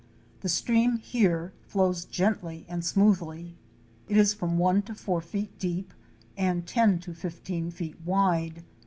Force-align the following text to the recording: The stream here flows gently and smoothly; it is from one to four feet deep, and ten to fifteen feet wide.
The 0.39 0.49
stream 0.49 0.97
here 0.97 1.53
flows 1.67 2.05
gently 2.05 2.65
and 2.67 2.83
smoothly; 2.83 3.55
it 4.09 4.17
is 4.17 4.33
from 4.33 4.57
one 4.57 4.81
to 4.81 4.95
four 4.95 5.21
feet 5.21 5.59
deep, 5.59 5.93
and 6.35 6.65
ten 6.65 6.97
to 7.01 7.13
fifteen 7.13 7.69
feet 7.69 8.01
wide. 8.03 8.63